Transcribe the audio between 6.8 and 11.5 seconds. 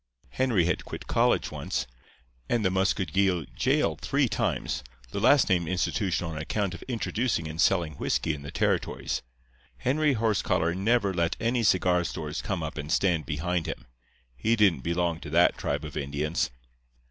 introducing and selling whisky in the territories. Henry Horsecollar never let